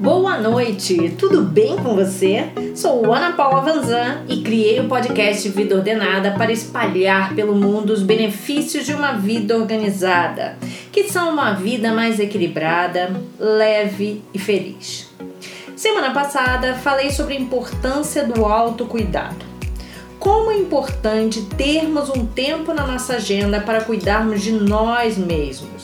Boa 0.00 0.38
noite, 0.38 1.10
tudo 1.18 1.42
bem 1.42 1.76
com 1.76 1.94
você? 1.94 2.48
Sou 2.74 3.12
Ana 3.12 3.32
Paula 3.34 3.60
Vanzan 3.60 4.22
e 4.30 4.40
criei 4.40 4.80
o 4.80 4.88
podcast 4.88 5.46
Vida 5.50 5.74
Ordenada 5.74 6.30
para 6.30 6.50
espalhar 6.50 7.34
pelo 7.34 7.54
mundo 7.54 7.92
os 7.92 8.02
benefícios 8.02 8.86
de 8.86 8.94
uma 8.94 9.12
vida 9.12 9.54
organizada, 9.54 10.56
que 10.90 11.04
são 11.04 11.28
uma 11.28 11.52
vida 11.52 11.92
mais 11.92 12.18
equilibrada, 12.18 13.12
leve 13.38 14.22
e 14.32 14.38
feliz. 14.38 15.06
Semana 15.76 16.14
passada 16.14 16.76
falei 16.76 17.10
sobre 17.10 17.34
a 17.34 17.40
importância 17.40 18.24
do 18.24 18.46
autocuidado. 18.46 19.44
Como 20.18 20.50
é 20.50 20.56
importante 20.56 21.42
termos 21.58 22.08
um 22.08 22.24
tempo 22.24 22.72
na 22.72 22.86
nossa 22.86 23.16
agenda 23.16 23.60
para 23.60 23.84
cuidarmos 23.84 24.40
de 24.40 24.52
nós 24.52 25.18
mesmos. 25.18 25.79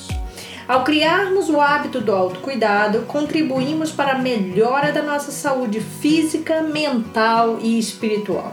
Ao 0.69 0.83
criarmos 0.83 1.49
o 1.49 1.61
hábito 1.61 2.01
do 2.01 2.11
autocuidado, 2.11 3.03
contribuímos 3.03 3.93
para 3.93 4.13
a 4.13 4.19
melhora 4.19 4.91
da 4.91 5.01
nossa 5.01 5.31
saúde 5.31 5.81
física, 5.81 6.61
mental 6.61 7.59
e 7.61 7.79
espiritual. 7.79 8.53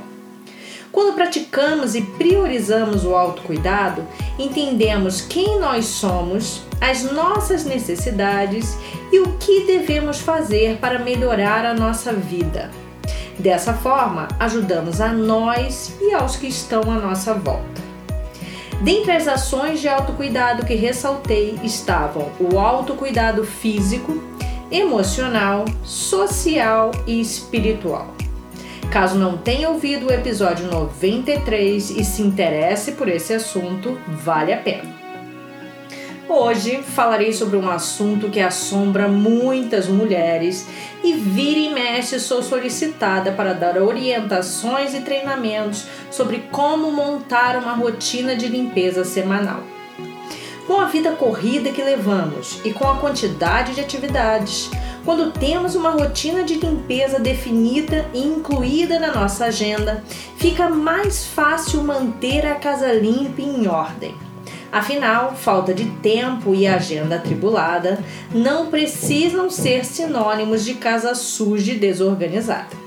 Quando 0.92 1.16
praticamos 1.16 1.96
e 1.96 2.04
priorizamos 2.04 3.04
o 3.04 3.16
autocuidado, 3.16 4.04
entendemos 4.38 5.22
quem 5.22 5.60
nós 5.60 5.86
somos, 5.86 6.62
as 6.80 7.12
nossas 7.12 7.66
necessidades 7.66 8.78
e 9.12 9.20
o 9.20 9.36
que 9.40 9.62
devemos 9.62 10.20
fazer 10.20 10.78
para 10.78 11.00
melhorar 11.00 11.66
a 11.66 11.74
nossa 11.74 12.14
vida. 12.14 12.70
Dessa 13.40 13.74
forma, 13.74 14.28
ajudamos 14.40 15.02
a 15.02 15.12
nós 15.12 15.98
e 16.00 16.14
aos 16.14 16.36
que 16.36 16.46
estão 16.46 16.84
à 16.92 17.00
nossa 17.00 17.34
volta. 17.34 17.83
Dentre 18.84 19.14
as 19.14 19.30
ações 19.30 19.80
de 19.80 19.88
autocuidado 19.88 20.66
que 20.66 20.76
ressaltei 20.76 21.58
estavam 21.64 22.30
o 22.38 22.60
autocuidado 22.60 23.46
físico, 23.46 24.22
emocional, 24.70 25.64
social 25.86 26.92
e 27.08 27.22
espiritual. 27.22 28.14
Caso 28.92 29.18
não 29.18 29.38
tenha 29.38 29.70
ouvido 29.70 30.08
o 30.08 30.12
episódio 30.12 30.70
93 30.70 31.92
e 31.92 32.04
se 32.04 32.22
interesse 32.22 32.92
por 32.92 33.08
esse 33.08 33.34
assunto, 33.34 33.98
vale 34.22 34.52
a 34.52 34.58
pena. 34.58 34.93
Hoje 36.36 36.82
falarei 36.82 37.32
sobre 37.32 37.58
um 37.58 37.70
assunto 37.70 38.28
que 38.28 38.40
assombra 38.40 39.08
muitas 39.08 39.88
mulheres 39.88 40.68
e 41.04 41.14
vira 41.14 41.60
e 41.60 41.70
mexe 41.70 42.20
sou 42.20 42.42
solicitada 42.42 43.32
para 43.32 43.54
dar 43.54 43.78
orientações 43.78 44.96
e 44.96 45.02
treinamentos 45.02 45.86
sobre 46.10 46.40
como 46.52 46.92
montar 46.92 47.56
uma 47.56 47.74
rotina 47.74 48.36
de 48.36 48.48
limpeza 48.48 49.06
semanal. 49.06 49.62
Com 50.66 50.82
a 50.82 50.86
vida 50.86 51.12
corrida 51.12 51.70
que 51.70 51.84
levamos 51.84 52.60
e 52.66 52.74
com 52.74 52.90
a 52.90 52.98
quantidade 52.98 53.76
de 53.76 53.82
atividades, 53.82 54.72
quando 55.06 55.32
temos 55.34 55.76
uma 55.76 55.92
rotina 55.92 56.44
de 56.44 56.56
limpeza 56.56 57.20
definida 57.20 58.10
e 58.12 58.20
incluída 58.20 59.00
na 59.00 59.14
nossa 59.14 59.46
agenda, 59.46 60.04
fica 60.38 60.68
mais 60.68 61.28
fácil 61.28 61.84
manter 61.84 62.44
a 62.44 62.56
casa 62.56 62.92
limpa 62.92 63.40
e 63.40 63.46
em 63.46 63.68
ordem. 63.68 64.33
Afinal, 64.74 65.36
falta 65.36 65.72
de 65.72 65.86
tempo 65.86 66.56
e 66.56 66.66
agenda 66.66 67.18
atribulada 67.18 68.00
não 68.34 68.72
precisam 68.72 69.48
ser 69.48 69.86
sinônimos 69.86 70.66
de 70.66 70.74
casa 70.74 71.14
suja 71.14 71.74
e 71.74 71.78
desorganizada. 71.78 72.82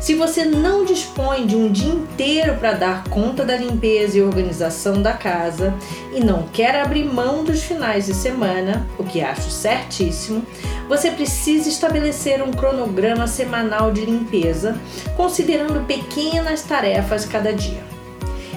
Se 0.00 0.14
você 0.14 0.46
não 0.46 0.86
dispõe 0.86 1.46
de 1.46 1.54
um 1.54 1.70
dia 1.70 1.92
inteiro 1.92 2.54
para 2.54 2.72
dar 2.72 3.04
conta 3.10 3.44
da 3.44 3.56
limpeza 3.58 4.16
e 4.16 4.22
organização 4.22 5.02
da 5.02 5.12
casa 5.12 5.74
e 6.14 6.20
não 6.20 6.44
quer 6.44 6.80
abrir 6.80 7.04
mão 7.04 7.44
dos 7.44 7.62
finais 7.62 8.06
de 8.06 8.14
semana, 8.14 8.86
o 8.98 9.04
que 9.04 9.20
acho 9.20 9.50
certíssimo, 9.50 10.46
você 10.88 11.10
precisa 11.10 11.68
estabelecer 11.68 12.42
um 12.42 12.52
cronograma 12.52 13.26
semanal 13.26 13.92
de 13.92 14.06
limpeza, 14.06 14.80
considerando 15.14 15.84
pequenas 15.86 16.62
tarefas 16.62 17.26
cada 17.26 17.52
dia. 17.52 17.85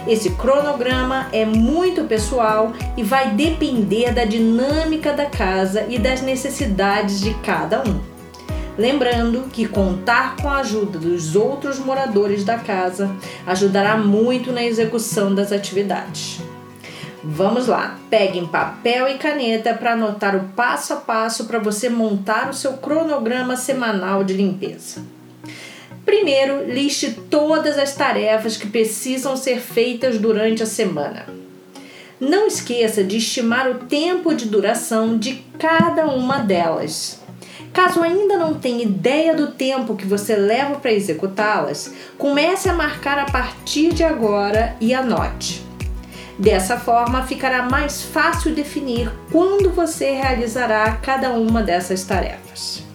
Esse 0.09 0.31
cronograma 0.31 1.27
é 1.31 1.45
muito 1.45 2.05
pessoal 2.05 2.73
e 2.97 3.03
vai 3.03 3.29
depender 3.35 4.11
da 4.11 4.25
dinâmica 4.25 5.13
da 5.13 5.27
casa 5.27 5.85
e 5.87 5.99
das 5.99 6.23
necessidades 6.23 7.21
de 7.21 7.31
cada 7.35 7.87
um. 7.87 8.01
Lembrando 8.75 9.43
que 9.53 9.67
contar 9.67 10.35
com 10.37 10.49
a 10.49 10.61
ajuda 10.61 10.97
dos 10.97 11.35
outros 11.35 11.77
moradores 11.77 12.43
da 12.43 12.57
casa 12.57 13.15
ajudará 13.45 13.97
muito 13.97 14.51
na 14.51 14.63
execução 14.63 15.35
das 15.35 15.51
atividades. 15.51 16.41
Vamos 17.23 17.67
lá, 17.67 17.95
peguem 18.09 18.47
papel 18.47 19.07
e 19.09 19.19
caneta 19.19 19.75
para 19.75 19.93
anotar 19.93 20.35
o 20.35 20.45
passo 20.55 20.93
a 20.93 20.95
passo 20.95 21.45
para 21.45 21.59
você 21.59 21.87
montar 21.87 22.49
o 22.49 22.53
seu 22.53 22.77
cronograma 22.77 23.55
semanal 23.55 24.23
de 24.23 24.33
limpeza. 24.33 25.18
Primeiro, 26.05 26.65
liste 26.65 27.11
todas 27.29 27.77
as 27.77 27.95
tarefas 27.95 28.57
que 28.57 28.67
precisam 28.67 29.35
ser 29.37 29.59
feitas 29.59 30.17
durante 30.17 30.63
a 30.63 30.65
semana. 30.65 31.25
Não 32.19 32.47
esqueça 32.47 33.03
de 33.03 33.17
estimar 33.17 33.69
o 33.69 33.75
tempo 33.85 34.33
de 34.33 34.45
duração 34.45 35.17
de 35.17 35.43
cada 35.57 36.07
uma 36.07 36.39
delas. 36.39 37.19
Caso 37.71 38.01
ainda 38.01 38.35
não 38.35 38.55
tenha 38.55 38.83
ideia 38.83 39.33
do 39.35 39.51
tempo 39.51 39.95
que 39.95 40.05
você 40.05 40.35
leva 40.35 40.75
para 40.79 40.91
executá-las, 40.91 41.93
comece 42.17 42.67
a 42.67 42.73
marcar 42.73 43.19
a 43.19 43.25
partir 43.25 43.93
de 43.93 44.03
agora 44.03 44.75
e 44.81 44.93
anote. 44.93 45.63
Dessa 46.37 46.79
forma, 46.79 47.27
ficará 47.27 47.63
mais 47.63 48.01
fácil 48.01 48.55
definir 48.55 49.11
quando 49.31 49.69
você 49.71 50.11
realizará 50.11 50.93
cada 50.93 51.31
uma 51.31 51.61
dessas 51.61 52.03
tarefas. 52.03 52.88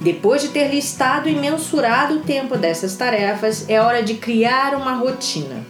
Depois 0.00 0.42
de 0.42 0.48
ter 0.48 0.68
listado 0.68 1.28
e 1.28 1.34
mensurado 1.34 2.18
o 2.18 2.20
tempo 2.20 2.56
dessas 2.56 2.94
tarefas, 2.94 3.68
é 3.68 3.80
hora 3.80 4.00
de 4.00 4.14
criar 4.14 4.74
uma 4.76 4.92
rotina. 4.94 5.66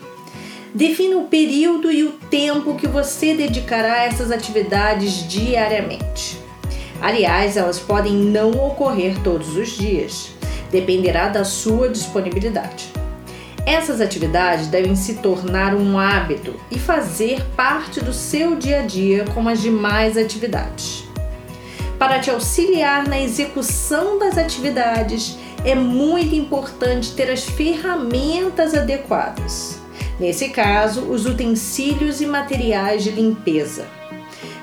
Defina 0.75 1.17
o 1.17 1.29
período 1.29 1.91
e 1.91 2.05
o 2.05 2.13
tempo 2.13 2.75
que 2.75 2.87
você 2.87 3.35
dedicará 3.35 3.95
a 3.95 4.05
essas 4.05 4.31
atividades 4.31 5.27
diariamente. 5.27 6.39
Aliás, 7.01 7.57
elas 7.57 7.79
podem 7.79 8.13
não 8.13 8.51
ocorrer 8.51 9.19
todos 9.23 9.57
os 9.57 9.71
dias, 9.71 10.31
dependerá 10.71 11.29
da 11.29 11.43
sua 11.43 11.89
disponibilidade. 11.89 12.93
Essas 13.65 13.99
atividades 13.99 14.67
devem 14.67 14.95
se 14.95 15.15
tornar 15.17 15.75
um 15.75 15.99
hábito 15.99 16.55
e 16.71 16.79
fazer 16.79 17.43
parte 17.57 18.01
do 18.01 18.13
seu 18.13 18.57
dia 18.57 18.81
a 18.81 18.83
dia 18.83 19.25
como 19.33 19.49
as 19.49 19.61
demais 19.61 20.19
atividades 20.19 20.98
para 21.99 22.21
te 22.21 22.31
auxiliar 22.31 23.09
na 23.09 23.21
execução 23.21 24.19
das 24.19 24.39
atividades, 24.39 25.37
é 25.65 25.75
muito 25.75 26.35
importante 26.35 27.13
ter 27.13 27.31
as 27.31 27.45
ferramentas 27.45 28.73
adequadas. 28.75 29.81
Nesse 30.21 30.49
caso, 30.51 31.03
os 31.03 31.27
utensílios 31.27 32.21
e 32.21 32.27
materiais 32.27 33.03
de 33.03 33.11
limpeza. 33.11 33.87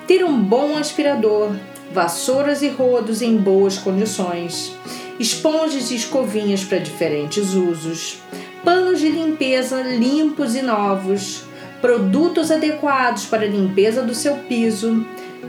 Ter 0.08 0.24
um 0.24 0.42
bom 0.42 0.78
aspirador, 0.78 1.52
vassouras 1.94 2.62
e 2.62 2.70
rodos 2.70 3.22
em 3.22 3.36
boas 3.38 3.78
condições, 3.78 4.74
esponjas 5.20 5.92
e 5.92 5.96
escovinhas 5.96 6.64
para 6.64 6.78
diferentes 6.78 7.54
usos, 7.54 8.20
panos 8.64 9.00
de 9.00 9.10
limpeza 9.10 9.82
limpos 9.82 10.56
e 10.56 10.62
novos, 10.62 11.44
produtos 11.82 12.52
adequados 12.52 13.26
para 13.26 13.44
a 13.44 13.48
limpeza 13.48 14.02
do 14.02 14.14
seu 14.14 14.36
piso, 14.36 15.06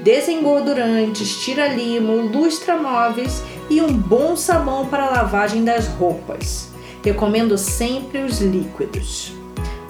desengordurantes, 0.07 1.37
tira-limo, 1.41 2.13
lustra-móveis 2.29 3.43
e 3.69 3.83
um 3.83 3.93
bom 3.93 4.37
sabão 4.37 4.87
para 4.87 5.11
lavagem 5.11 5.65
das 5.65 5.89
roupas. 5.89 6.71
Recomendo 7.05 7.59
sempre 7.59 8.21
os 8.21 8.41
líquidos. 8.41 9.33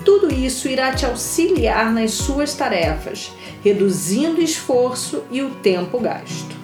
Tudo 0.06 0.32
isso 0.32 0.68
irá 0.68 0.94
te 0.94 1.04
auxiliar 1.04 1.92
nas 1.92 2.12
suas 2.12 2.54
tarefas, 2.54 3.30
reduzindo 3.62 4.40
o 4.40 4.42
esforço 4.42 5.22
e 5.30 5.42
o 5.42 5.50
tempo 5.56 6.00
gasto. 6.00 6.56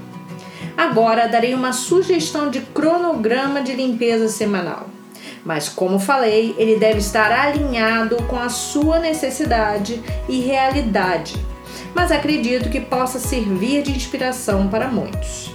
Agora 0.75 1.29
darei 1.29 1.53
uma 1.53 1.75
sugestão 1.75 2.49
de 2.49 2.61
cronograma 2.61 3.61
de 3.61 3.75
limpeza 3.75 4.29
semanal. 4.29 4.87
Mas, 5.45 5.69
como 5.69 5.99
falei, 5.99 6.55
ele 6.57 6.77
deve 6.77 7.01
estar 7.01 7.31
alinhado 7.31 8.17
com 8.23 8.39
a 8.39 8.49
sua 8.49 8.99
necessidade 8.99 10.03
e 10.27 10.41
realidade 10.41 11.52
mas 11.95 12.11
acredito 12.11 12.71
que 12.71 12.81
possa 12.81 13.19
servir 13.19 13.83
de 13.83 13.93
inspiração 13.93 14.69
para 14.69 14.89
muitos. 14.89 15.55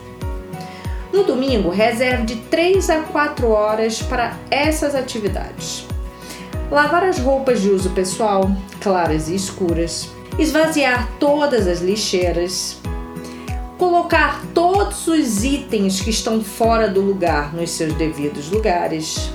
No 1.11 1.23
domingo, 1.23 1.69
reserve 1.69 2.25
de 2.25 2.35
3 2.35 2.89
a 2.89 2.99
4 3.01 3.49
horas 3.49 4.01
para 4.01 4.37
essas 4.51 4.93
atividades. 4.93 5.87
Lavar 6.69 7.03
as 7.03 7.17
roupas 7.17 7.61
de 7.61 7.69
uso 7.69 7.91
pessoal, 7.91 8.51
claras 8.81 9.29
e 9.29 9.35
escuras, 9.35 10.09
esvaziar 10.37 11.09
todas 11.19 11.65
as 11.65 11.79
lixeiras, 11.79 12.79
colocar 13.77 14.43
todos 14.53 15.07
os 15.07 15.43
itens 15.43 16.01
que 16.01 16.09
estão 16.09 16.43
fora 16.43 16.87
do 16.87 17.01
lugar 17.01 17.53
nos 17.53 17.71
seus 17.71 17.93
devidos 17.93 18.51
lugares, 18.51 19.31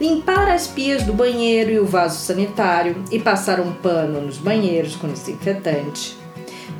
limpar 0.00 0.48
as 0.48 0.66
pias 0.66 1.02
do 1.02 1.12
banheiro 1.12 1.70
e 1.70 1.78
o 1.78 1.86
vaso 1.86 2.18
sanitário 2.18 3.02
e 3.10 3.18
passar 3.18 3.58
um 3.58 3.72
pano 3.72 4.20
nos 4.20 4.38
banheiros 4.38 4.96
com 4.96 5.08
desinfetante, 5.08 6.19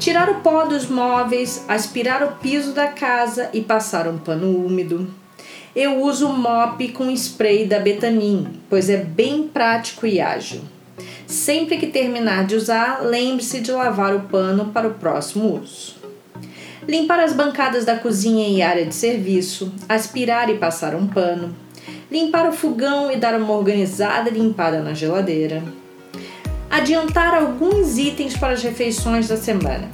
Tirar 0.01 0.31
o 0.31 0.37
pó 0.37 0.65
dos 0.65 0.87
móveis, 0.87 1.63
aspirar 1.69 2.23
o 2.23 2.33
piso 2.37 2.73
da 2.73 2.87
casa 2.87 3.51
e 3.53 3.61
passar 3.61 4.09
um 4.09 4.17
pano 4.17 4.57
úmido. 4.57 5.07
Eu 5.77 6.01
uso 6.01 6.27
mop 6.31 6.89
com 6.93 7.11
spray 7.11 7.67
da 7.67 7.79
Betanin, 7.79 8.49
pois 8.71 8.89
é 8.89 8.97
bem 8.97 9.47
prático 9.47 10.07
e 10.07 10.19
ágil. 10.19 10.63
Sempre 11.27 11.77
que 11.77 11.87
terminar 11.87 12.47
de 12.47 12.57
usar, 12.57 13.03
lembre-se 13.03 13.61
de 13.61 13.71
lavar 13.73 14.17
o 14.17 14.21
pano 14.21 14.71
para 14.73 14.89
o 14.89 14.95
próximo 14.95 15.61
uso. 15.61 15.97
Limpar 16.89 17.21
as 17.21 17.35
bancadas 17.35 17.85
da 17.85 17.99
cozinha 17.99 18.49
e 18.49 18.63
área 18.63 18.87
de 18.87 18.95
serviço, 18.95 19.71
aspirar 19.87 20.49
e 20.49 20.57
passar 20.57 20.95
um 20.95 21.07
pano, 21.07 21.55
limpar 22.11 22.49
o 22.49 22.55
fogão 22.55 23.13
e 23.13 23.17
dar 23.17 23.39
uma 23.39 23.53
organizada 23.53 24.31
limpada 24.31 24.81
na 24.81 24.95
geladeira. 24.95 25.63
Adiantar 26.71 27.35
alguns 27.35 27.99
itens 27.99 28.37
para 28.37 28.53
as 28.53 28.63
refeições 28.63 29.27
da 29.27 29.37
semana. 29.37 29.91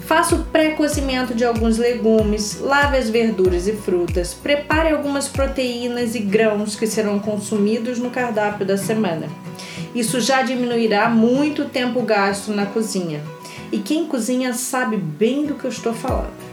Faça 0.00 0.34
o 0.34 0.44
pré-cozimento 0.44 1.34
de 1.34 1.42
alguns 1.42 1.78
legumes, 1.78 2.60
lave 2.60 2.98
as 2.98 3.08
verduras 3.08 3.66
e 3.66 3.72
frutas, 3.72 4.34
prepare 4.34 4.90
algumas 4.90 5.26
proteínas 5.26 6.14
e 6.14 6.18
grãos 6.18 6.76
que 6.76 6.86
serão 6.86 7.18
consumidos 7.18 7.98
no 7.98 8.10
cardápio 8.10 8.66
da 8.66 8.76
semana. 8.76 9.26
Isso 9.94 10.20
já 10.20 10.42
diminuirá 10.42 11.08
muito 11.08 11.62
o 11.62 11.68
tempo 11.68 12.02
gasto 12.02 12.52
na 12.52 12.66
cozinha. 12.66 13.22
E 13.72 13.78
quem 13.78 14.04
cozinha 14.04 14.52
sabe 14.52 14.98
bem 14.98 15.46
do 15.46 15.54
que 15.54 15.64
eu 15.64 15.70
estou 15.70 15.94
falando. 15.94 16.51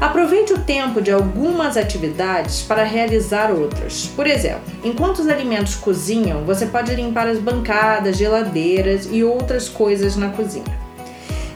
Aproveite 0.00 0.54
o 0.54 0.58
tempo 0.58 1.02
de 1.02 1.10
algumas 1.10 1.76
atividades 1.76 2.62
para 2.62 2.84
realizar 2.84 3.50
outras. 3.50 4.06
Por 4.16 4.26
exemplo, 4.26 4.62
enquanto 4.82 5.18
os 5.18 5.28
alimentos 5.28 5.74
cozinham, 5.74 6.42
você 6.44 6.64
pode 6.64 6.94
limpar 6.94 7.28
as 7.28 7.38
bancadas, 7.38 8.16
geladeiras 8.16 9.06
e 9.10 9.22
outras 9.22 9.68
coisas 9.68 10.16
na 10.16 10.30
cozinha. 10.30 10.80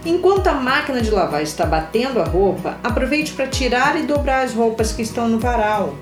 Enquanto 0.05 0.49
a 0.49 0.53
máquina 0.53 1.01
de 1.01 1.11
lavar 1.11 1.43
está 1.43 1.65
batendo 1.65 2.21
a 2.21 2.25
roupa, 2.25 2.77
aproveite 2.85 3.33
para 3.33 3.47
tirar 3.47 3.99
e 3.99 4.03
dobrar 4.03 4.45
as 4.45 4.53
roupas 4.53 4.93
que 4.93 5.01
estão 5.01 5.27
no 5.27 5.39
varal. 5.39 5.95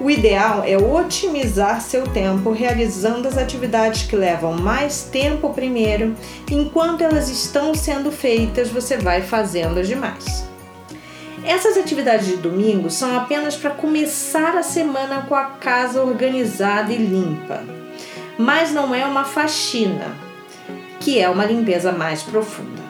O 0.00 0.10
ideal 0.10 0.64
é 0.66 0.78
otimizar 0.78 1.82
seu 1.82 2.04
tempo 2.04 2.50
realizando 2.52 3.28
as 3.28 3.36
atividades 3.36 4.04
que 4.04 4.16
levam 4.16 4.54
mais 4.54 5.02
tempo 5.02 5.50
primeiro, 5.50 6.14
enquanto 6.50 7.02
elas 7.02 7.28
estão 7.28 7.74
sendo 7.74 8.10
feitas, 8.10 8.70
você 8.70 8.96
vai 8.96 9.20
fazendo 9.20 9.78
as 9.78 9.86
demais. 9.86 10.51
Essas 11.44 11.76
atividades 11.76 12.26
de 12.26 12.36
domingo 12.36 12.88
são 12.88 13.16
apenas 13.16 13.56
para 13.56 13.70
começar 13.70 14.56
a 14.56 14.62
semana 14.62 15.22
com 15.28 15.34
a 15.34 15.44
casa 15.44 16.00
organizada 16.00 16.92
e 16.92 16.96
limpa, 16.96 17.64
mas 18.38 18.70
não 18.70 18.94
é 18.94 19.04
uma 19.04 19.24
faxina, 19.24 20.06
que 21.00 21.18
é 21.18 21.28
uma 21.28 21.44
limpeza 21.44 21.90
mais 21.90 22.22
profunda. 22.22 22.82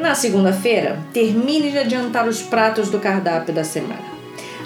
Na 0.00 0.14
segunda-feira, 0.14 0.98
termine 1.12 1.70
de 1.70 1.78
adiantar 1.78 2.26
os 2.26 2.40
pratos 2.40 2.88
do 2.88 2.98
cardápio 2.98 3.52
da 3.52 3.64
semana. 3.64 4.16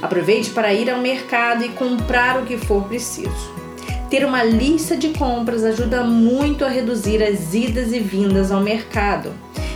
Aproveite 0.01 0.51
para 0.51 0.73
ir 0.73 0.89
ao 0.89 1.01
mercado 1.01 1.65
e 1.65 1.69
comprar 1.71 2.41
o 2.41 2.47
que 2.47 2.57
for 2.57 2.85
preciso. 2.85 3.61
Ter 4.09 4.25
uma 4.25 4.43
lista 4.43 4.97
de 4.97 5.11
compras 5.11 5.65
ajuda 5.65 6.03
muito 6.03 6.65
a 6.65 6.69
reduzir 6.69 7.23
as 7.23 7.55
idas 7.55 7.93
e 7.93 8.01
vindas 8.01 8.51
ao 8.51 8.61
mercado 8.61 9.33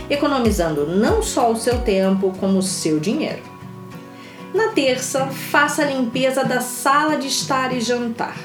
economizando 0.09 0.87
não 0.87 1.21
só 1.21 1.51
o 1.51 1.55
seu 1.55 1.79
tempo, 1.79 2.33
como 2.39 2.59
o 2.59 2.63
seu 2.63 2.99
dinheiro. 2.99 3.41
Na 4.53 4.69
terça, 4.69 5.27
faça 5.27 5.81
a 5.81 5.85
limpeza 5.85 6.43
da 6.43 6.61
sala 6.61 7.17
de 7.17 7.27
estar 7.27 7.75
e 7.75 7.81
jantar. 7.81 8.37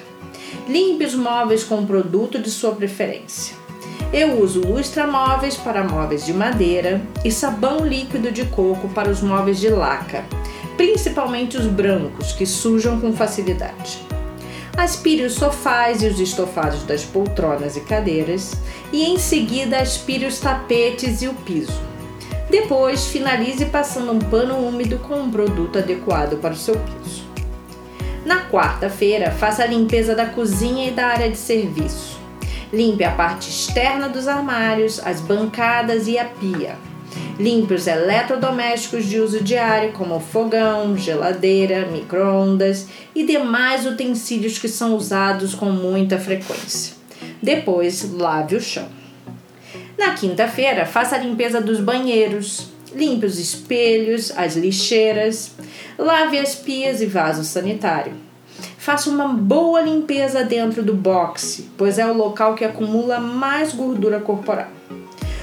Limpe 0.68 1.04
os 1.04 1.14
móveis 1.14 1.62
com 1.62 1.76
um 1.76 1.86
produto 1.86 2.38
de 2.38 2.50
sua 2.50 2.72
preferência. 2.72 3.54
Eu 4.12 4.40
uso 4.40 4.60
lustramóveis 4.60 5.56
para 5.56 5.84
móveis 5.84 6.26
de 6.26 6.32
madeira 6.32 7.00
e 7.24 7.30
sabão 7.30 7.86
líquido 7.86 8.32
de 8.32 8.44
coco 8.46 8.88
para 8.88 9.08
os 9.08 9.22
móveis 9.22 9.60
de 9.60 9.68
laca, 9.68 10.24
principalmente 10.76 11.56
os 11.56 11.66
brancos, 11.66 12.32
que 12.32 12.44
sujam 12.44 13.00
com 13.00 13.12
facilidade. 13.12 14.00
Aspire 14.76 15.24
os 15.24 15.34
sofás 15.34 16.02
e 16.02 16.06
os 16.06 16.18
estofados 16.18 16.82
das 16.84 17.04
poltronas 17.04 17.76
e 17.76 17.80
cadeiras 17.80 18.54
e 18.92 19.04
em 19.04 19.18
seguida 19.18 19.78
aspire 19.78 20.26
os 20.26 20.38
tapetes 20.38 21.22
e 21.22 21.28
o 21.28 21.34
piso. 21.34 21.80
Depois, 22.50 23.06
finalize 23.06 23.64
passando 23.66 24.10
um 24.10 24.18
pano 24.18 24.56
úmido 24.56 24.98
com 24.98 25.14
um 25.14 25.30
produto 25.30 25.78
adequado 25.78 26.40
para 26.40 26.54
o 26.54 26.56
seu 26.56 26.74
piso. 26.74 27.24
Na 28.24 28.48
quarta-feira, 28.50 29.30
faça 29.30 29.62
a 29.62 29.66
limpeza 29.66 30.14
da 30.14 30.26
cozinha 30.26 30.88
e 30.88 30.90
da 30.90 31.06
área 31.06 31.30
de 31.30 31.36
serviço. 31.36 32.18
Limpe 32.72 33.04
a 33.04 33.12
parte 33.12 33.48
externa 33.48 34.08
dos 34.08 34.28
armários, 34.28 35.00
as 35.04 35.20
bancadas 35.20 36.06
e 36.06 36.18
a 36.18 36.24
pia. 36.24 36.89
Limpe 37.40 37.72
os 37.72 37.86
eletrodomésticos 37.86 39.06
de 39.06 39.18
uso 39.18 39.42
diário, 39.42 39.92
como 39.92 40.20
fogão, 40.20 40.94
geladeira, 40.94 41.86
micro-ondas 41.86 42.86
e 43.14 43.24
demais 43.24 43.86
utensílios 43.86 44.58
que 44.58 44.68
são 44.68 44.94
usados 44.94 45.54
com 45.54 45.70
muita 45.70 46.18
frequência. 46.18 46.92
Depois, 47.42 48.12
lave 48.12 48.56
o 48.56 48.60
chão. 48.60 48.86
Na 49.96 50.12
quinta-feira, 50.12 50.84
faça 50.84 51.16
a 51.16 51.18
limpeza 51.18 51.62
dos 51.62 51.80
banheiros. 51.80 52.68
Limpe 52.94 53.24
os 53.24 53.38
espelhos, 53.38 54.30
as 54.36 54.54
lixeiras, 54.54 55.52
lave 55.98 56.38
as 56.38 56.54
pias 56.54 57.00
e 57.00 57.06
vaso 57.06 57.42
sanitário. 57.42 58.12
Faça 58.76 59.08
uma 59.08 59.28
boa 59.28 59.80
limpeza 59.80 60.44
dentro 60.44 60.82
do 60.82 60.92
boxe, 60.92 61.70
pois 61.78 61.98
é 61.98 62.04
o 62.04 62.12
local 62.12 62.54
que 62.54 62.66
acumula 62.66 63.18
mais 63.18 63.72
gordura 63.72 64.20
corporal. 64.20 64.68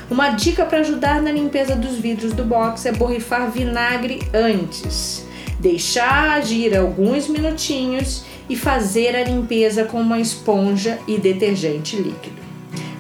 Uma 0.09 0.30
dica 0.30 0.65
para 0.65 0.80
ajudar 0.80 1.21
na 1.21 1.31
limpeza 1.31 1.75
dos 1.75 1.95
vidros 1.95 2.31
do 2.31 2.45
box 2.45 2.86
é 2.86 2.94
borrifar 2.94 3.51
vinagre 3.51 4.21
antes, 4.33 5.25
deixar 5.59 6.38
agir 6.38 6.75
alguns 6.77 7.27
minutinhos 7.27 8.24
e 8.50 8.56
fazer 8.56 9.18
a 9.18 9.24
limpeza 9.24 9.83
com 9.83 10.00
uma 10.00 10.18
esponja 10.18 10.98
e 11.06 11.18
detergente 11.18 11.98
líquido. 11.98 12.42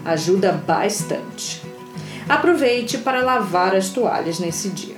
Ajuda 0.03 0.51
bastante. 0.51 1.61
Aproveite 2.27 2.97
para 2.97 3.21
lavar 3.21 3.73
as 3.73 3.89
toalhas 3.89 4.37
nesse 4.39 4.69
dia. 4.69 4.97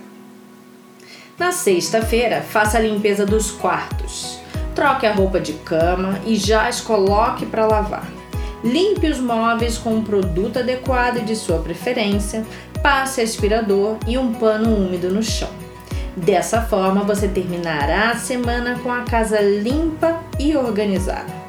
Na 1.37 1.51
sexta-feira, 1.51 2.41
faça 2.41 2.79
a 2.79 2.81
limpeza 2.81 3.23
dos 3.23 3.51
quartos. 3.51 4.39
Troque 4.73 5.05
a 5.05 5.13
roupa 5.13 5.39
de 5.39 5.53
cama 5.53 6.19
e 6.25 6.35
já 6.35 6.67
as 6.67 6.81
coloque 6.81 7.45
para 7.45 7.67
lavar. 7.67 8.18
Limpe 8.63 9.07
os 9.07 9.19
móveis 9.19 9.77
com 9.77 9.95
um 9.95 10.03
produto 10.03 10.59
adequado 10.59 11.23
de 11.23 11.35
sua 11.35 11.59
preferência, 11.59 12.45
passe 12.83 13.21
aspirador 13.21 13.97
e 14.05 14.17
um 14.17 14.33
pano 14.33 14.75
úmido 14.75 15.09
no 15.09 15.23
chão. 15.23 15.49
Dessa 16.15 16.61
forma, 16.61 17.03
você 17.03 17.27
terminará 17.27 18.11
a 18.11 18.17
semana 18.17 18.77
com 18.79 18.91
a 18.91 19.03
casa 19.03 19.39
limpa 19.39 20.19
e 20.37 20.57
organizada. 20.57 21.39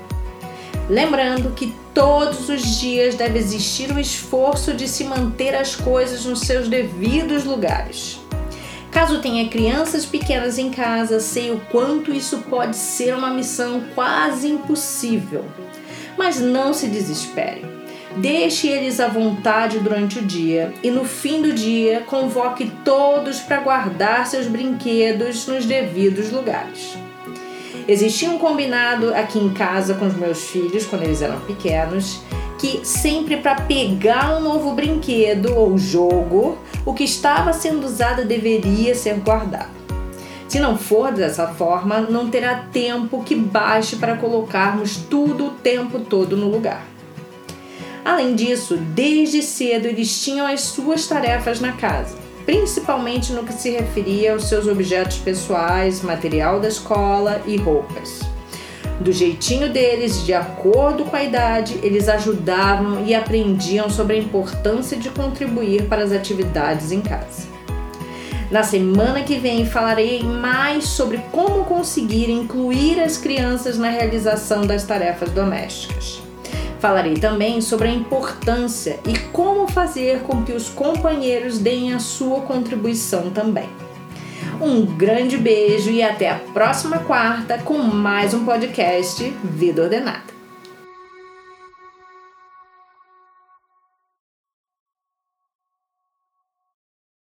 Lembrando 0.88 1.54
que 1.54 1.74
todos 1.92 2.48
os 2.48 2.78
dias 2.80 3.14
deve 3.14 3.38
existir 3.38 3.92
o 3.92 3.98
esforço 3.98 4.72
de 4.74 4.86
se 4.86 5.04
manter 5.04 5.54
as 5.54 5.74
coisas 5.74 6.24
nos 6.24 6.40
seus 6.40 6.68
devidos 6.68 7.44
lugares. 7.44 8.20
Caso 8.90 9.20
tenha 9.20 9.48
crianças 9.48 10.04
pequenas 10.04 10.58
em 10.58 10.70
casa, 10.70 11.20
sei 11.20 11.52
o 11.52 11.60
quanto 11.70 12.12
isso 12.12 12.38
pode 12.50 12.76
ser 12.76 13.14
uma 13.14 13.30
missão 13.30 13.82
quase 13.94 14.48
impossível. 14.48 15.44
Mas 16.16 16.40
não 16.40 16.72
se 16.72 16.86
desespere. 16.88 17.64
Deixe 18.16 18.66
eles 18.68 18.98
à 18.98 19.06
vontade 19.06 19.78
durante 19.78 20.18
o 20.18 20.22
dia 20.22 20.72
e 20.82 20.90
no 20.90 21.04
fim 21.04 21.40
do 21.40 21.52
dia 21.52 22.00
convoque 22.00 22.70
todos 22.84 23.38
para 23.38 23.60
guardar 23.60 24.26
seus 24.26 24.46
brinquedos 24.46 25.46
nos 25.46 25.64
devidos 25.64 26.30
lugares. 26.30 26.96
Existia 27.86 28.30
um 28.30 28.38
combinado 28.38 29.14
aqui 29.14 29.38
em 29.38 29.50
casa 29.50 29.94
com 29.94 30.06
os 30.06 30.16
meus 30.16 30.50
filhos 30.50 30.86
quando 30.86 31.04
eles 31.04 31.22
eram 31.22 31.40
pequenos 31.40 32.20
que 32.60 32.84
sempre 32.84 33.38
para 33.38 33.54
pegar 33.54 34.36
um 34.36 34.42
novo 34.42 34.72
brinquedo 34.72 35.56
ou 35.56 35.78
jogo, 35.78 36.58
o 36.84 36.92
que 36.92 37.04
estava 37.04 37.54
sendo 37.54 37.86
usado 37.86 38.26
deveria 38.26 38.94
ser 38.94 39.14
guardado. 39.14 39.79
Se 40.50 40.58
não 40.58 40.76
for 40.76 41.12
dessa 41.12 41.46
forma, 41.46 42.00
não 42.00 42.28
terá 42.28 42.64
tempo 42.72 43.22
que 43.22 43.36
baste 43.36 43.94
para 43.94 44.16
colocarmos 44.16 44.96
tudo 44.96 45.46
o 45.46 45.50
tempo 45.50 46.00
todo 46.00 46.36
no 46.36 46.48
lugar. 46.48 46.84
Além 48.04 48.34
disso, 48.34 48.76
desde 48.76 49.42
cedo 49.42 49.86
eles 49.86 50.24
tinham 50.24 50.48
as 50.48 50.62
suas 50.62 51.06
tarefas 51.06 51.60
na 51.60 51.74
casa, 51.74 52.16
principalmente 52.44 53.32
no 53.32 53.44
que 53.44 53.52
se 53.52 53.70
referia 53.70 54.32
aos 54.32 54.48
seus 54.48 54.66
objetos 54.66 55.18
pessoais, 55.18 56.02
material 56.02 56.58
da 56.58 56.66
escola 56.66 57.40
e 57.46 57.56
roupas. 57.56 58.18
Do 58.98 59.12
jeitinho 59.12 59.72
deles, 59.72 60.26
de 60.26 60.34
acordo 60.34 61.04
com 61.04 61.14
a 61.14 61.22
idade, 61.22 61.78
eles 61.80 62.08
ajudavam 62.08 63.06
e 63.06 63.14
aprendiam 63.14 63.88
sobre 63.88 64.16
a 64.16 64.18
importância 64.18 64.96
de 64.96 65.10
contribuir 65.10 65.84
para 65.84 66.02
as 66.02 66.10
atividades 66.10 66.90
em 66.90 67.00
casa. 67.00 67.59
Na 68.50 68.64
semana 68.64 69.22
que 69.22 69.36
vem 69.36 69.64
falarei 69.64 70.24
mais 70.24 70.84
sobre 70.84 71.18
como 71.30 71.64
conseguir 71.64 72.28
incluir 72.28 73.00
as 73.00 73.16
crianças 73.16 73.78
na 73.78 73.88
realização 73.88 74.66
das 74.66 74.84
tarefas 74.84 75.30
domésticas. 75.30 76.20
Falarei 76.80 77.14
também 77.14 77.60
sobre 77.60 77.86
a 77.86 77.92
importância 77.92 78.98
e 79.06 79.16
como 79.28 79.68
fazer 79.68 80.22
com 80.22 80.42
que 80.42 80.52
os 80.52 80.68
companheiros 80.68 81.58
deem 81.58 81.94
a 81.94 82.00
sua 82.00 82.40
contribuição 82.40 83.30
também. 83.30 83.68
Um 84.60 84.84
grande 84.84 85.36
beijo 85.36 85.90
e 85.90 86.02
até 86.02 86.30
a 86.30 86.34
próxima 86.52 86.98
quarta 86.98 87.58
com 87.58 87.78
mais 87.78 88.34
um 88.34 88.44
podcast 88.44 89.22
Vida 89.44 89.82
Ordenada. 89.82 90.39